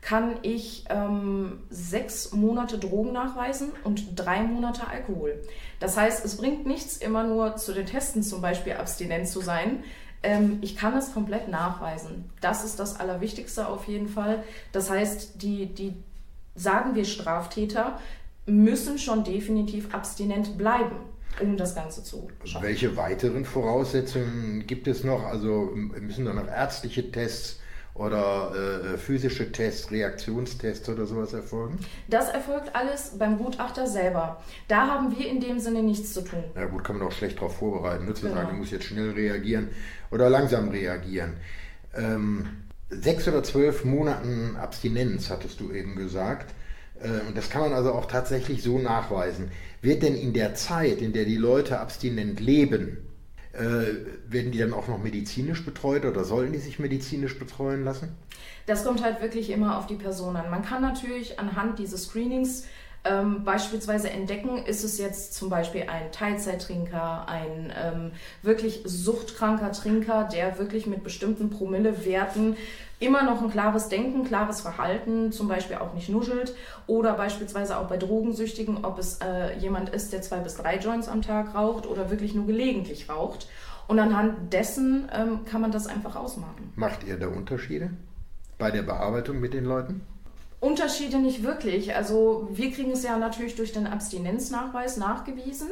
kann 0.00 0.36
ich 0.42 0.84
ähm, 0.90 1.64
sechs 1.70 2.32
Monate 2.32 2.78
Drogen 2.78 3.12
nachweisen 3.12 3.72
und 3.84 4.18
drei 4.18 4.42
Monate 4.42 4.88
Alkohol. 4.88 5.42
Das 5.80 5.96
heißt, 5.96 6.24
es 6.24 6.36
bringt 6.36 6.66
nichts, 6.66 6.96
immer 6.96 7.24
nur 7.24 7.56
zu 7.56 7.74
den 7.74 7.86
Testen 7.86 8.22
zum 8.22 8.40
Beispiel 8.40 8.74
abstinent 8.74 9.28
zu 9.28 9.40
sein. 9.40 9.82
Ähm, 10.22 10.58
ich 10.62 10.76
kann 10.76 10.96
es 10.96 11.12
komplett 11.12 11.48
nachweisen. 11.48 12.30
Das 12.40 12.64
ist 12.64 12.80
das 12.80 12.98
Allerwichtigste 12.98 13.68
auf 13.68 13.86
jeden 13.86 14.08
Fall. 14.08 14.42
Das 14.72 14.90
heißt, 14.90 15.42
die, 15.42 15.66
die 15.66 15.94
sagen 16.54 16.94
wir 16.94 17.04
Straftäter, 17.04 17.98
müssen 18.46 18.98
schon 18.98 19.24
definitiv 19.24 19.94
abstinent 19.94 20.56
bleiben 20.58 20.96
um 21.40 21.56
das 21.56 21.74
Ganze 21.74 22.02
zu 22.02 22.28
schaffen. 22.44 22.66
Welche 22.66 22.96
weiteren 22.96 23.44
Voraussetzungen 23.44 24.66
gibt 24.66 24.88
es 24.88 25.04
noch? 25.04 25.24
Also 25.24 25.70
müssen 25.74 26.24
da 26.24 26.32
noch 26.32 26.48
ärztliche 26.48 27.12
Tests 27.12 27.60
oder 27.94 28.52
äh, 28.54 28.98
physische 28.98 29.50
Tests, 29.50 29.90
Reaktionstests 29.90 30.88
oder 30.88 31.06
sowas 31.06 31.32
erfolgen? 31.32 31.78
Das 32.08 32.28
erfolgt 32.28 32.74
alles 32.74 33.12
beim 33.18 33.38
Gutachter 33.38 33.86
selber. 33.86 34.40
Da 34.68 34.86
haben 34.86 35.16
wir 35.16 35.28
in 35.28 35.40
dem 35.40 35.58
Sinne 35.58 35.82
nichts 35.82 36.12
zu 36.14 36.22
tun. 36.22 36.44
Ja 36.54 36.66
gut, 36.66 36.84
kann 36.84 36.98
man 36.98 37.08
auch 37.08 37.12
schlecht 37.12 37.36
darauf 37.38 37.56
vorbereiten. 37.56 38.04
Nur 38.04 38.14
zu 38.14 38.22
genau. 38.22 38.36
sagen, 38.36 38.50
ich 38.52 38.58
muss 38.58 38.70
jetzt 38.70 38.84
schnell 38.84 39.10
reagieren 39.10 39.68
oder 40.10 40.30
langsam 40.30 40.68
reagieren. 40.68 41.34
Ähm, 41.94 42.46
sechs 42.90 43.28
oder 43.28 43.42
zwölf 43.42 43.84
Monaten 43.84 44.56
Abstinenz, 44.56 45.30
hattest 45.30 45.60
du 45.60 45.72
eben 45.72 45.96
gesagt. 45.96 46.54
Äh, 47.00 47.26
und 47.26 47.36
das 47.36 47.50
kann 47.50 47.62
man 47.62 47.72
also 47.72 47.92
auch 47.92 48.06
tatsächlich 48.06 48.62
so 48.62 48.78
nachweisen. 48.78 49.50
Wird 49.82 50.02
denn 50.02 50.14
in 50.14 50.32
der 50.32 50.54
Zeit, 50.54 51.00
in 51.00 51.12
der 51.12 51.24
die 51.24 51.36
Leute 51.36 51.78
abstinent 51.78 52.40
leben, 52.40 52.98
äh, 53.52 53.60
werden 54.28 54.52
die 54.52 54.58
dann 54.58 54.72
auch 54.72 54.88
noch 54.88 55.02
medizinisch 55.02 55.64
betreut 55.64 56.04
oder 56.04 56.24
sollen 56.24 56.52
die 56.52 56.58
sich 56.58 56.78
medizinisch 56.78 57.38
betreuen 57.38 57.84
lassen? 57.84 58.16
Das 58.66 58.84
kommt 58.84 59.02
halt 59.02 59.20
wirklich 59.22 59.50
immer 59.50 59.78
auf 59.78 59.86
die 59.86 59.94
Person 59.94 60.36
an. 60.36 60.50
Man 60.50 60.62
kann 60.62 60.82
natürlich 60.82 61.38
anhand 61.38 61.78
dieses 61.78 62.04
Screenings 62.04 62.66
ähm, 63.04 63.44
beispielsweise 63.44 64.10
entdecken, 64.10 64.64
ist 64.64 64.84
es 64.84 64.98
jetzt 64.98 65.34
zum 65.34 65.48
Beispiel 65.48 65.82
ein 65.88 66.10
Teilzeittrinker, 66.12 67.28
ein 67.28 67.72
ähm, 67.82 68.12
wirklich 68.42 68.82
suchtkranker 68.84 69.72
Trinker, 69.72 70.28
der 70.32 70.58
wirklich 70.58 70.86
mit 70.86 71.04
bestimmten 71.04 71.50
Promillewerten 71.50 72.56
immer 73.00 73.22
noch 73.22 73.42
ein 73.42 73.50
klares 73.50 73.88
Denken, 73.88 74.24
klares 74.24 74.60
Verhalten, 74.60 75.32
zum 75.32 75.48
Beispiel 75.48 75.76
auch 75.76 75.94
nicht 75.94 76.08
nuschelt 76.08 76.54
oder 76.86 77.14
beispielsweise 77.14 77.78
auch 77.78 77.86
bei 77.86 77.96
Drogensüchtigen, 77.96 78.84
ob 78.84 78.98
es 78.98 79.18
äh, 79.20 79.56
jemand 79.58 79.90
ist, 79.90 80.12
der 80.12 80.22
zwei 80.22 80.38
bis 80.38 80.56
drei 80.56 80.78
Joints 80.78 81.08
am 81.08 81.22
Tag 81.22 81.54
raucht 81.54 81.86
oder 81.86 82.10
wirklich 82.10 82.34
nur 82.34 82.46
gelegentlich 82.46 83.08
raucht. 83.08 83.48
Und 83.86 83.98
anhand 83.98 84.52
dessen 84.52 85.08
ähm, 85.14 85.44
kann 85.46 85.62
man 85.62 85.72
das 85.72 85.86
einfach 85.86 86.14
ausmachen. 86.14 86.72
Macht 86.76 87.04
ihr 87.04 87.18
da 87.18 87.28
Unterschiede 87.28 87.90
bei 88.58 88.70
der 88.70 88.82
Bearbeitung 88.82 89.40
mit 89.40 89.54
den 89.54 89.64
Leuten? 89.64 90.02
Unterschiede 90.60 91.18
nicht 91.18 91.42
wirklich. 91.42 91.94
Also 91.94 92.48
wir 92.50 92.72
kriegen 92.72 92.90
es 92.90 93.02
ja 93.02 93.16
natürlich 93.16 93.54
durch 93.54 93.72
den 93.72 93.86
Abstinenznachweis 93.86 94.96
nachgewiesen. 94.96 95.68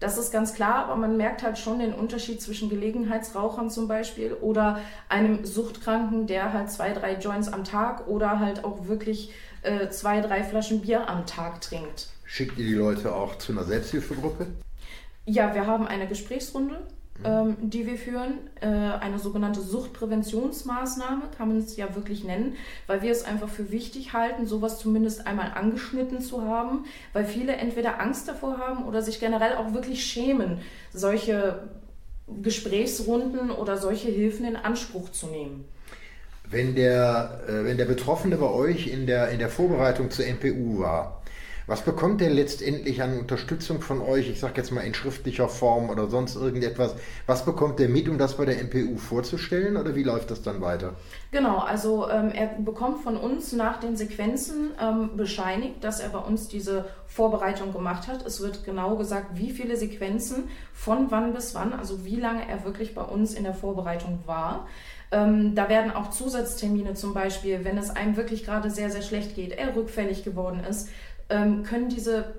Das 0.00 0.18
ist 0.18 0.32
ganz 0.32 0.54
klar, 0.54 0.86
aber 0.86 0.96
man 0.96 1.16
merkt 1.16 1.44
halt 1.44 1.58
schon 1.58 1.78
den 1.78 1.92
Unterschied 1.92 2.42
zwischen 2.42 2.68
Gelegenheitsrauchern 2.68 3.70
zum 3.70 3.86
Beispiel 3.86 4.32
oder 4.32 4.80
einem 5.08 5.44
Suchtkranken, 5.44 6.26
der 6.26 6.52
halt 6.52 6.72
zwei, 6.72 6.92
drei 6.92 7.14
Joints 7.14 7.52
am 7.52 7.62
Tag 7.62 8.08
oder 8.08 8.40
halt 8.40 8.64
auch 8.64 8.88
wirklich 8.88 9.32
äh, 9.62 9.90
zwei, 9.90 10.20
drei 10.20 10.42
Flaschen 10.42 10.80
Bier 10.80 11.08
am 11.08 11.24
Tag 11.26 11.60
trinkt. 11.60 12.08
Schickt 12.24 12.58
ihr 12.58 12.66
die 12.66 12.74
Leute 12.74 13.14
auch 13.14 13.36
zu 13.38 13.52
einer 13.52 13.62
Selbsthilfegruppe? 13.62 14.48
Ja, 15.24 15.54
wir 15.54 15.68
haben 15.68 15.86
eine 15.86 16.08
Gesprächsrunde 16.08 16.80
ähm, 17.24 17.56
die 17.60 17.86
wir 17.86 17.96
führen. 17.96 18.38
Äh, 18.60 18.66
eine 18.66 19.18
sogenannte 19.18 19.60
Suchtpräventionsmaßnahme 19.60 21.22
kann 21.36 21.48
man 21.48 21.58
es 21.58 21.76
ja 21.76 21.94
wirklich 21.94 22.24
nennen, 22.24 22.56
weil 22.86 23.02
wir 23.02 23.12
es 23.12 23.24
einfach 23.24 23.48
für 23.48 23.70
wichtig 23.70 24.12
halten, 24.12 24.46
sowas 24.46 24.78
zumindest 24.78 25.26
einmal 25.26 25.52
angeschnitten 25.54 26.20
zu 26.20 26.42
haben, 26.42 26.84
weil 27.12 27.24
viele 27.24 27.54
entweder 27.54 28.00
Angst 28.00 28.28
davor 28.28 28.58
haben 28.58 28.84
oder 28.84 29.02
sich 29.02 29.20
generell 29.20 29.54
auch 29.54 29.72
wirklich 29.72 30.04
schämen, 30.04 30.58
solche 30.92 31.68
Gesprächsrunden 32.42 33.50
oder 33.50 33.76
solche 33.76 34.08
Hilfen 34.08 34.46
in 34.46 34.56
Anspruch 34.56 35.10
zu 35.10 35.26
nehmen. 35.26 35.64
Wenn 36.48 36.74
der, 36.74 37.40
äh, 37.48 37.64
wenn 37.64 37.78
der 37.78 37.84
Betroffene 37.84 38.36
bei 38.36 38.50
euch 38.50 38.88
in 38.88 39.06
der, 39.06 39.30
in 39.30 39.38
der 39.38 39.48
Vorbereitung 39.48 40.10
zur 40.10 40.26
MPU 40.26 40.80
war, 40.80 41.22
was 41.66 41.82
bekommt 41.82 42.20
er 42.22 42.30
letztendlich 42.30 43.02
an 43.02 43.18
Unterstützung 43.18 43.80
von 43.80 44.00
euch? 44.00 44.28
Ich 44.28 44.40
sage 44.40 44.54
jetzt 44.56 44.70
mal 44.72 44.80
in 44.82 44.94
schriftlicher 44.94 45.48
Form 45.48 45.90
oder 45.90 46.08
sonst 46.08 46.36
irgendetwas. 46.36 46.94
Was 47.26 47.44
bekommt 47.44 47.80
er 47.80 47.88
mit, 47.88 48.08
um 48.08 48.18
das 48.18 48.36
bei 48.36 48.44
der 48.44 48.62
MPU 48.62 48.96
vorzustellen 48.96 49.76
oder 49.76 49.94
wie 49.94 50.02
läuft 50.02 50.30
das 50.30 50.42
dann 50.42 50.60
weiter? 50.60 50.94
Genau, 51.30 51.58
also 51.58 52.08
ähm, 52.10 52.30
er 52.30 52.48
bekommt 52.58 53.02
von 53.02 53.16
uns 53.16 53.52
nach 53.52 53.80
den 53.80 53.96
Sequenzen 53.96 54.72
ähm, 54.80 55.16
bescheinigt, 55.16 55.82
dass 55.84 56.00
er 56.00 56.10
bei 56.10 56.18
uns 56.18 56.48
diese 56.48 56.84
Vorbereitung 57.06 57.72
gemacht 57.72 58.08
hat. 58.08 58.26
Es 58.26 58.40
wird 58.40 58.64
genau 58.64 58.96
gesagt, 58.96 59.38
wie 59.38 59.50
viele 59.50 59.76
Sequenzen, 59.76 60.48
von 60.72 61.10
wann 61.10 61.32
bis 61.32 61.54
wann, 61.54 61.72
also 61.72 62.04
wie 62.04 62.16
lange 62.16 62.48
er 62.48 62.64
wirklich 62.64 62.94
bei 62.94 63.02
uns 63.02 63.34
in 63.34 63.44
der 63.44 63.54
Vorbereitung 63.54 64.20
war. 64.26 64.66
Ähm, 65.12 65.54
da 65.54 65.68
werden 65.68 65.92
auch 65.92 66.08
Zusatztermine 66.08 66.94
zum 66.94 67.12
Beispiel, 67.12 67.64
wenn 67.64 67.76
es 67.76 67.90
einem 67.90 68.16
wirklich 68.16 68.44
gerade 68.44 68.70
sehr, 68.70 68.90
sehr 68.90 69.02
schlecht 69.02 69.34
geht, 69.34 69.52
er 69.52 69.76
rückfällig 69.76 70.24
geworden 70.24 70.64
ist, 70.68 70.88
ähm, 71.32 71.64
können 71.64 71.88
diese 71.88 72.34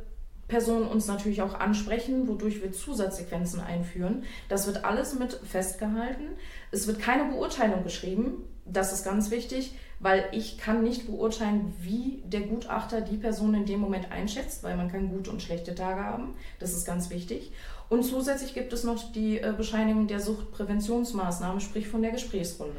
Personen 0.48 0.88
uns 0.88 1.08
natürlich 1.08 1.42
auch 1.42 1.60
ansprechen, 1.60 2.28
wodurch 2.28 2.62
wir 2.62 2.72
Zusatzsequenzen 2.72 3.60
einführen. 3.60 4.24
Das 4.50 4.68
wird 4.68 4.86
alles 4.86 5.18
mit 5.18 5.34
festgehalten. 5.34 6.28
Es 6.72 6.86
wird 6.86 7.00
keine 7.00 7.26
Beurteilung 7.26 7.84
geschrieben. 7.84 8.44
Das 8.66 8.94
ist 8.94 9.04
ganz 9.04 9.32
wichtig, 9.32 9.74
weil 10.00 10.26
ich 10.32 10.58
kann 10.58 10.84
nicht 10.84 11.08
beurteilen, 11.08 11.74
wie 11.82 12.22
der 12.26 12.42
Gutachter 12.42 13.02
die 13.02 13.18
Person 13.18 13.54
in 13.56 13.66
dem 13.66 13.80
Moment 13.80 14.12
einschätzt, 14.12 14.64
weil 14.64 14.78
man 14.78 14.92
kann 14.92 15.10
gute 15.10 15.32
und 15.32 15.42
schlechte 15.42 15.76
Tage 15.76 16.02
haben. 16.02 16.36
Das 16.60 16.74
ist 16.74 16.86
ganz 16.86 17.10
wichtig. 17.10 17.52
Und 17.90 18.04
zusätzlich 18.04 18.54
gibt 18.54 18.74
es 18.74 18.84
noch 18.84 19.12
die 19.12 19.40
äh, 19.40 19.54
Bescheinigung 19.56 20.08
der 20.08 20.20
Suchtpräventionsmaßnahme, 20.20 21.62
sprich 21.62 21.88
von 21.88 22.02
der 22.02 22.12
Gesprächsrunde. 22.12 22.78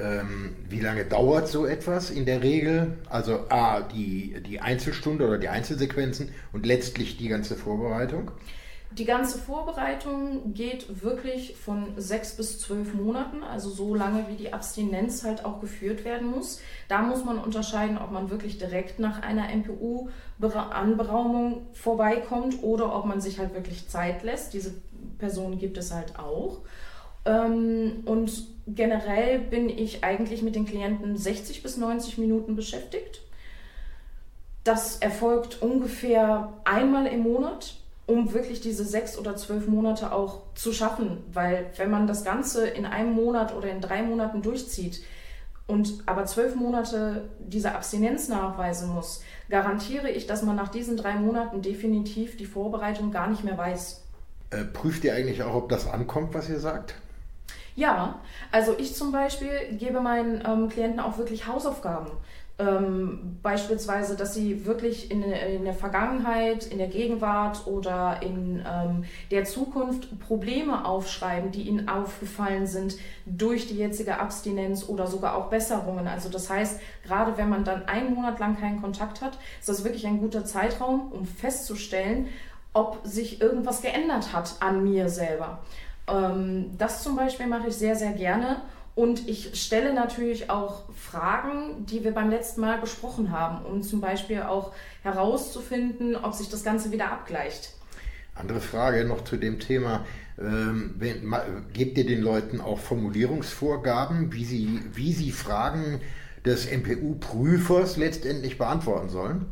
Ähm, 0.00 0.54
wie 0.68 0.80
lange 0.80 1.04
dauert 1.04 1.48
so 1.48 1.66
etwas 1.66 2.10
in 2.10 2.24
der 2.24 2.42
Regel? 2.42 2.98
Also 3.08 3.46
A, 3.48 3.80
die, 3.80 4.36
die 4.46 4.60
Einzelstunde 4.60 5.26
oder 5.26 5.38
die 5.38 5.48
Einzelsequenzen 5.48 6.30
und 6.52 6.66
letztlich 6.66 7.16
die 7.16 7.28
ganze 7.28 7.56
Vorbereitung? 7.56 8.30
Die 8.90 9.04
ganze 9.04 9.38
Vorbereitung 9.38 10.54
geht 10.54 11.02
wirklich 11.02 11.56
von 11.56 11.92
sechs 11.98 12.34
bis 12.36 12.58
zwölf 12.58 12.94
Monaten, 12.94 13.42
also 13.42 13.68
so 13.68 13.94
lange 13.94 14.24
wie 14.28 14.36
die 14.36 14.54
Abstinenz 14.54 15.24
halt 15.24 15.44
auch 15.44 15.60
geführt 15.60 16.06
werden 16.06 16.30
muss. 16.30 16.62
Da 16.88 17.02
muss 17.02 17.22
man 17.22 17.38
unterscheiden, 17.38 17.98
ob 17.98 18.12
man 18.12 18.30
wirklich 18.30 18.56
direkt 18.56 18.98
nach 18.98 19.20
einer 19.20 19.54
MPU-Anberaumung 19.54 21.66
vorbeikommt 21.74 22.62
oder 22.62 22.94
ob 22.94 23.04
man 23.04 23.20
sich 23.20 23.38
halt 23.38 23.52
wirklich 23.52 23.88
Zeit 23.88 24.22
lässt. 24.22 24.54
Diese 24.54 24.72
Personen 25.18 25.58
gibt 25.58 25.76
es 25.76 25.92
halt 25.92 26.18
auch. 26.18 26.62
Ähm, 27.28 28.02
und 28.06 28.46
generell 28.66 29.38
bin 29.38 29.68
ich 29.68 30.02
eigentlich 30.02 30.42
mit 30.42 30.54
den 30.54 30.64
Klienten 30.64 31.16
60 31.16 31.62
bis 31.62 31.76
90 31.76 32.18
Minuten 32.18 32.56
beschäftigt. 32.56 33.20
Das 34.64 34.96
erfolgt 34.96 35.62
ungefähr 35.62 36.52
einmal 36.64 37.06
im 37.06 37.20
Monat, 37.20 37.74
um 38.06 38.32
wirklich 38.32 38.60
diese 38.60 38.84
sechs 38.84 39.18
oder 39.18 39.36
zwölf 39.36 39.68
Monate 39.68 40.12
auch 40.12 40.40
zu 40.54 40.72
schaffen. 40.72 41.18
Weil 41.32 41.66
wenn 41.76 41.90
man 41.90 42.06
das 42.06 42.24
Ganze 42.24 42.66
in 42.66 42.86
einem 42.86 43.12
Monat 43.12 43.54
oder 43.54 43.70
in 43.70 43.80
drei 43.80 44.02
Monaten 44.02 44.42
durchzieht 44.42 45.02
und 45.66 46.02
aber 46.06 46.24
zwölf 46.24 46.54
Monate 46.54 47.28
diese 47.38 47.74
Abstinenz 47.74 48.28
nachweisen 48.28 48.88
muss, 48.94 49.22
garantiere 49.50 50.10
ich, 50.10 50.26
dass 50.26 50.42
man 50.42 50.56
nach 50.56 50.68
diesen 50.68 50.96
drei 50.96 51.14
Monaten 51.14 51.60
definitiv 51.60 52.38
die 52.38 52.46
Vorbereitung 52.46 53.10
gar 53.10 53.28
nicht 53.28 53.44
mehr 53.44 53.58
weiß. 53.58 54.02
Äh, 54.50 54.64
prüft 54.64 55.04
ihr 55.04 55.14
eigentlich 55.14 55.42
auch, 55.42 55.54
ob 55.54 55.68
das 55.68 55.86
ankommt, 55.86 56.32
was 56.32 56.48
ihr 56.48 56.60
sagt? 56.60 56.94
Ja, 57.78 58.18
also 58.50 58.74
ich 58.76 58.96
zum 58.96 59.12
Beispiel 59.12 59.76
gebe 59.78 60.00
meinen 60.00 60.42
ähm, 60.44 60.68
Klienten 60.68 60.98
auch 60.98 61.16
wirklich 61.16 61.46
Hausaufgaben. 61.46 62.10
Ähm, 62.58 63.38
beispielsweise, 63.40 64.16
dass 64.16 64.34
sie 64.34 64.66
wirklich 64.66 65.12
in, 65.12 65.22
in, 65.22 65.64
der 65.64 65.74
Vergangenheit, 65.74 66.66
in 66.66 66.78
der 66.78 66.88
Gegenwart 66.88 67.68
oder 67.68 68.20
in 68.20 68.64
ähm, 68.68 69.04
der 69.30 69.44
Zukunft 69.44 70.18
Probleme 70.18 70.86
aufschreiben, 70.86 71.52
die 71.52 71.68
ihnen 71.68 71.88
aufgefallen 71.88 72.66
sind 72.66 72.96
durch 73.26 73.68
die 73.68 73.76
jetzige 73.76 74.18
Abstinenz 74.18 74.88
oder 74.88 75.06
sogar 75.06 75.36
auch 75.36 75.46
Besserungen. 75.46 76.08
Also 76.08 76.28
das 76.28 76.50
heißt, 76.50 76.80
gerade 77.04 77.38
wenn 77.38 77.48
man 77.48 77.62
dann 77.62 77.86
einen 77.86 78.12
Monat 78.12 78.40
lang 78.40 78.58
keinen 78.58 78.82
Kontakt 78.82 79.22
hat, 79.22 79.38
ist 79.60 79.68
das 79.68 79.84
wirklich 79.84 80.04
ein 80.04 80.18
guter 80.18 80.44
Zeitraum, 80.44 81.12
um 81.12 81.26
festzustellen, 81.26 82.26
ob 82.72 82.98
sich 83.04 83.40
irgendwas 83.40 83.82
geändert 83.82 84.32
hat 84.32 84.56
an 84.58 84.82
mir 84.82 85.08
selber. 85.08 85.60
Ähm, 86.10 86.76
das 86.78 87.02
zum 87.02 87.16
Beispiel 87.16 87.46
mache 87.46 87.68
ich 87.68 87.76
sehr, 87.76 87.96
sehr 87.96 88.12
gerne, 88.12 88.62
Und 88.98 89.28
ich 89.28 89.62
stelle 89.62 89.94
natürlich 89.94 90.50
auch 90.50 90.82
Fragen, 90.92 91.86
die 91.86 92.02
wir 92.02 92.12
beim 92.12 92.30
letzten 92.30 92.62
Mal 92.62 92.80
besprochen 92.80 93.30
haben, 93.30 93.64
um 93.64 93.80
zum 93.84 94.00
Beispiel 94.00 94.42
auch 94.42 94.72
herauszufinden, 95.04 96.16
ob 96.16 96.34
sich 96.34 96.48
das 96.48 96.64
Ganze 96.64 96.90
wieder 96.90 97.12
abgleicht. 97.12 97.74
Andere 98.34 98.60
Frage 98.60 99.04
noch 99.04 99.22
zu 99.22 99.36
dem 99.36 99.60
Thema. 99.60 100.04
Ähm, 100.36 100.96
wenn, 100.98 101.32
gebt 101.72 101.96
ihr 101.96 102.06
den 102.06 102.22
Leuten 102.22 102.60
auch 102.60 102.80
Formulierungsvorgaben, 102.80 104.32
wie 104.32 104.44
sie, 104.44 104.80
wie 104.92 105.12
sie 105.12 105.30
Fragen 105.30 106.00
des 106.44 106.68
MPU-Prüfers 106.68 107.98
letztendlich 107.98 108.58
beantworten 108.58 109.10
sollen? 109.10 109.46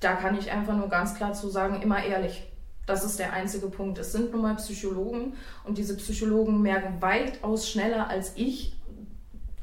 Da 0.00 0.12
kann 0.12 0.36
ich 0.36 0.50
einfach 0.50 0.76
nur 0.76 0.90
ganz 0.90 1.14
klar 1.14 1.32
zu 1.32 1.48
sagen, 1.48 1.80
immer 1.80 2.04
ehrlich. 2.04 2.51
Das 2.86 3.04
ist 3.04 3.18
der 3.18 3.32
einzige 3.32 3.68
Punkt. 3.68 3.98
Es 3.98 4.12
sind 4.12 4.32
nun 4.32 4.42
mal 4.42 4.56
Psychologen 4.56 5.34
und 5.64 5.78
diese 5.78 5.96
Psychologen 5.96 6.62
merken 6.62 7.00
weitaus 7.00 7.68
schneller 7.68 8.08
als 8.08 8.32
ich, 8.34 8.76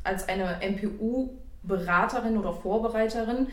als 0.03 0.29
eine 0.29 0.59
MPU-Beraterin 0.61 2.37
oder 2.37 2.53
Vorbereiterin, 2.53 3.47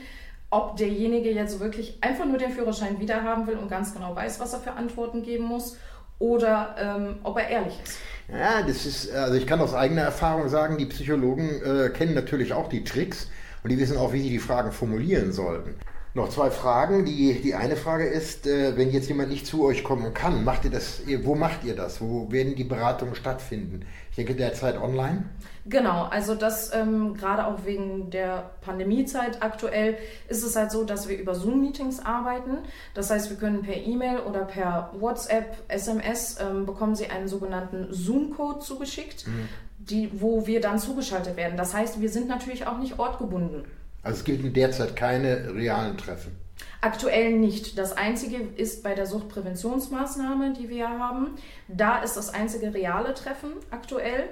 ob 0.50 0.76
derjenige 0.76 1.32
jetzt 1.32 1.58
wirklich 1.58 1.98
einfach 2.00 2.24
nur 2.24 2.38
den 2.38 2.52
Führerschein 2.52 3.00
wiederhaben 3.00 3.46
will 3.48 3.56
und 3.56 3.68
ganz 3.68 3.92
genau 3.92 4.14
weiß, 4.14 4.38
was 4.38 4.52
er 4.52 4.60
für 4.60 4.72
Antworten 4.72 5.22
geben 5.22 5.44
muss 5.44 5.76
oder 6.18 6.76
ähm, 6.78 7.16
ob 7.24 7.36
er 7.38 7.48
ehrlich 7.48 7.74
ist. 7.82 7.98
Ja, 8.28 8.62
das 8.62 8.86
ist, 8.86 9.12
also 9.12 9.34
ich 9.34 9.46
kann 9.46 9.60
aus 9.60 9.74
eigener 9.74 10.02
Erfahrung 10.02 10.48
sagen, 10.48 10.78
die 10.78 10.86
Psychologen 10.86 11.62
äh, 11.62 11.90
kennen 11.90 12.14
natürlich 12.14 12.52
auch 12.52 12.68
die 12.68 12.84
Tricks 12.84 13.28
und 13.62 13.70
die 13.70 13.78
wissen 13.78 13.96
auch, 13.96 14.12
wie 14.12 14.22
sie 14.22 14.30
die 14.30 14.38
Fragen 14.38 14.72
formulieren 14.72 15.32
sollten. 15.32 15.74
Noch 16.16 16.30
zwei 16.30 16.50
Fragen. 16.50 17.04
Die, 17.04 17.42
die 17.42 17.54
eine 17.54 17.76
Frage 17.76 18.06
ist, 18.06 18.46
äh, 18.46 18.74
wenn 18.78 18.90
jetzt 18.90 19.06
jemand 19.06 19.28
nicht 19.28 19.46
zu 19.46 19.62
euch 19.62 19.84
kommen 19.84 20.14
kann, 20.14 20.44
macht 20.44 20.64
ihr 20.64 20.70
das, 20.70 21.02
wo 21.24 21.34
macht 21.34 21.62
ihr 21.62 21.76
das? 21.76 22.00
Wo 22.00 22.32
werden 22.32 22.54
die 22.54 22.64
Beratungen 22.64 23.14
stattfinden? 23.14 23.84
Ich 24.08 24.16
denke 24.16 24.34
derzeit 24.34 24.80
online. 24.80 25.24
Genau, 25.66 26.04
also 26.04 26.34
das 26.34 26.72
ähm, 26.72 27.12
gerade 27.12 27.46
auch 27.46 27.66
wegen 27.66 28.08
der 28.08 28.48
Pandemiezeit 28.62 29.42
aktuell 29.42 29.98
ist 30.28 30.42
es 30.42 30.56
halt 30.56 30.70
so, 30.70 30.84
dass 30.84 31.06
wir 31.06 31.18
über 31.18 31.34
Zoom-Meetings 31.34 32.00
arbeiten. 32.00 32.60
Das 32.94 33.10
heißt, 33.10 33.28
wir 33.28 33.36
können 33.36 33.60
per 33.60 33.76
E-Mail 33.76 34.20
oder 34.20 34.46
per 34.46 34.92
WhatsApp, 34.98 35.54
SMS 35.68 36.38
ähm, 36.40 36.64
bekommen 36.64 36.94
Sie 36.94 37.08
einen 37.08 37.28
sogenannten 37.28 37.88
Zoom-Code 37.90 38.60
zugeschickt, 38.60 39.26
mhm. 39.26 39.48
die, 39.80 40.10
wo 40.18 40.46
wir 40.46 40.62
dann 40.62 40.78
zugeschaltet 40.78 41.36
werden. 41.36 41.58
Das 41.58 41.74
heißt, 41.74 42.00
wir 42.00 42.08
sind 42.08 42.26
natürlich 42.26 42.66
auch 42.66 42.78
nicht 42.78 42.98
ortgebunden. 42.98 43.66
Also 44.06 44.18
es 44.18 44.24
gibt 44.24 44.56
derzeit 44.56 44.94
keine 44.94 45.52
realen 45.52 45.98
Treffen. 45.98 46.36
Aktuell 46.80 47.32
nicht. 47.32 47.76
Das 47.76 47.96
einzige 47.96 48.36
ist 48.56 48.84
bei 48.84 48.94
der 48.94 49.06
Suchtpräventionsmaßnahme, 49.06 50.52
die 50.52 50.68
wir 50.68 50.88
haben. 50.88 51.30
Da 51.66 52.02
ist 52.02 52.16
das 52.16 52.32
einzige 52.32 52.72
reale 52.72 53.14
Treffen 53.14 53.50
aktuell. 53.72 54.28